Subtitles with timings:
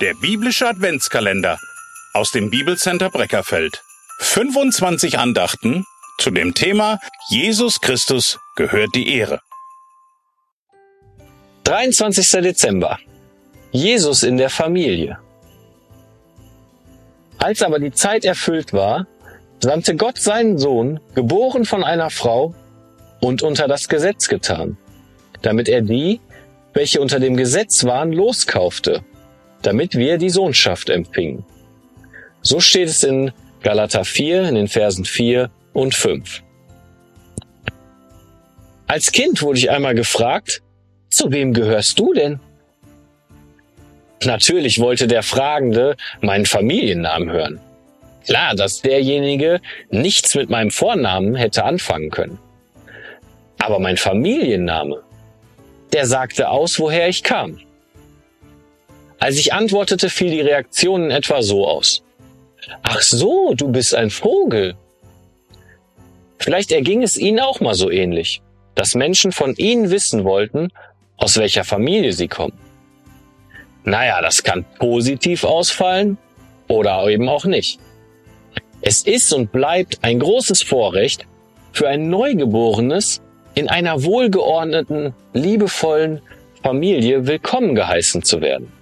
[0.00, 1.58] Der biblische Adventskalender
[2.12, 3.82] aus dem Bibelcenter Breckerfeld.
[4.20, 5.84] 25 Andachten
[6.18, 9.40] zu dem Thema Jesus Christus gehört die Ehre.
[11.64, 12.30] 23.
[12.42, 13.00] Dezember.
[13.72, 15.18] Jesus in der Familie.
[17.38, 19.08] Als aber die Zeit erfüllt war,
[19.58, 22.54] sandte Gott seinen Sohn, geboren von einer Frau
[23.20, 24.76] und unter das Gesetz getan,
[25.42, 26.20] damit er die,
[26.72, 29.02] welche unter dem Gesetz waren, loskaufte,
[29.62, 31.44] damit wir die Sohnschaft empfingen.
[32.42, 33.32] So steht es in
[33.62, 36.42] Galater 4 in den Versen 4 und 5.
[38.86, 40.62] Als Kind wurde ich einmal gefragt,
[41.10, 42.40] zu wem gehörst du denn?
[44.24, 47.60] Natürlich wollte der Fragende meinen Familiennamen hören.
[48.26, 52.38] Klar, dass derjenige nichts mit meinem Vornamen hätte anfangen können.
[53.58, 55.02] Aber mein Familienname,
[55.92, 57.58] der sagte aus, woher ich kam.
[59.18, 62.02] Als ich antwortete, fiel die Reaktion in etwa so aus.
[62.82, 64.76] Ach so, du bist ein Vogel.
[66.38, 68.42] Vielleicht erging es Ihnen auch mal so ähnlich,
[68.74, 70.68] dass Menschen von Ihnen wissen wollten,
[71.16, 72.56] aus welcher Familie Sie kommen.
[73.84, 76.18] Naja, das kann positiv ausfallen
[76.68, 77.80] oder eben auch nicht.
[78.82, 81.26] Es ist und bleibt ein großes Vorrecht
[81.72, 83.20] für ein Neugeborenes
[83.54, 86.20] in einer wohlgeordneten, liebevollen
[86.62, 88.77] Familie willkommen geheißen zu werden.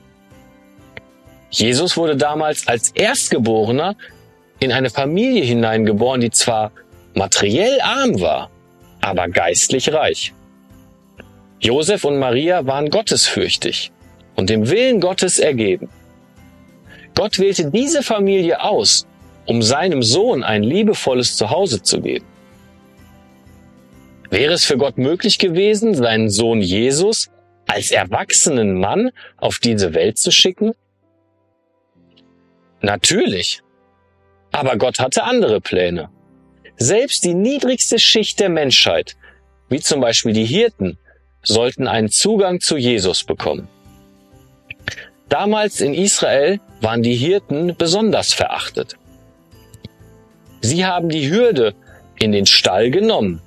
[1.50, 3.96] Jesus wurde damals als Erstgeborener
[4.58, 6.72] in eine Familie hineingeboren, die zwar
[7.14, 8.50] materiell arm war,
[9.00, 10.32] aber geistlich reich.
[11.60, 13.92] Josef und Maria waren gottesfürchtig
[14.34, 15.88] und dem Willen Gottes ergeben.
[17.14, 19.06] Gott wählte diese Familie aus,
[19.46, 22.26] um seinem Sohn ein liebevolles Zuhause zu geben.
[24.28, 27.30] Wäre es für Gott möglich gewesen, seinen Sohn Jesus
[27.66, 30.74] als erwachsenen Mann auf diese Welt zu schicken?
[32.86, 33.62] Natürlich.
[34.52, 36.08] Aber Gott hatte andere Pläne.
[36.76, 39.16] Selbst die niedrigste Schicht der Menschheit,
[39.68, 40.96] wie zum Beispiel die Hirten,
[41.42, 43.66] sollten einen Zugang zu Jesus bekommen.
[45.28, 48.94] Damals in Israel waren die Hirten besonders verachtet.
[50.60, 51.74] Sie haben die Hürde
[52.20, 53.42] in den Stall genommen.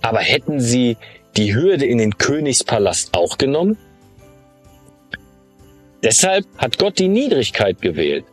[0.00, 0.96] Aber hätten sie
[1.36, 3.76] die Hürde in den Königspalast auch genommen?
[6.04, 8.26] Deshalb hat Gott die Niedrigkeit gewählt,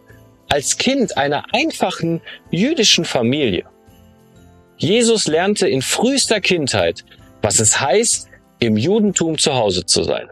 [0.51, 2.19] als Kind einer einfachen
[2.49, 3.63] jüdischen Familie.
[4.75, 7.05] Jesus lernte in frühester Kindheit,
[7.41, 8.27] was es heißt,
[8.59, 10.29] im Judentum zu Hause zu sein.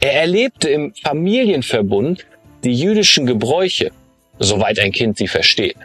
[0.00, 2.26] Er erlebte im Familienverbund
[2.62, 3.90] die jüdischen Gebräuche,
[4.38, 5.78] soweit ein Kind sie versteht.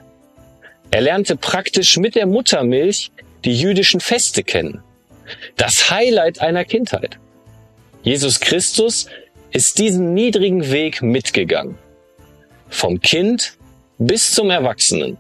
[0.91, 3.11] Er lernte praktisch mit der Muttermilch
[3.45, 4.83] die jüdischen Feste kennen.
[5.55, 7.17] Das Highlight einer Kindheit.
[8.03, 9.07] Jesus Christus
[9.51, 11.77] ist diesen niedrigen Weg mitgegangen.
[12.71, 13.57] Vom Kind
[13.99, 15.17] bis zum Erwachsenen.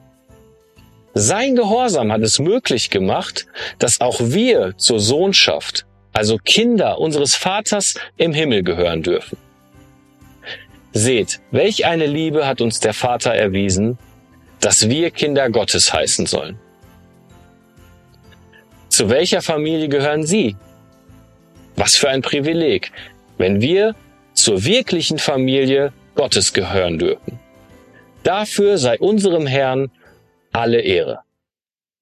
[1.13, 3.45] Sein Gehorsam hat es möglich gemacht,
[3.77, 9.37] dass auch wir zur Sohnschaft, also Kinder unseres Vaters im Himmel gehören dürfen.
[10.93, 13.97] Seht, welch eine Liebe hat uns der Vater erwiesen,
[14.61, 16.57] dass wir Kinder Gottes heißen sollen.
[18.87, 20.55] Zu welcher Familie gehören Sie?
[21.75, 22.91] Was für ein Privileg,
[23.37, 23.95] wenn wir
[24.33, 27.40] zur wirklichen Familie Gottes gehören dürfen.
[28.23, 29.91] Dafür sei unserem Herrn
[30.51, 31.23] alle Ehre.